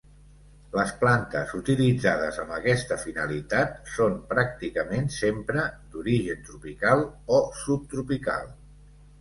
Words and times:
Les 0.75 0.93
plantes 1.01 1.51
utilitzades 1.57 2.39
amb 2.45 2.55
aquesta 2.55 2.97
finalitat 3.03 3.91
són 3.97 4.15
pràcticament 4.33 5.13
sempre 5.19 5.69
d’origen 5.95 6.43
tropical 6.49 7.07
o 7.39 7.45
subtropical. 7.63 8.51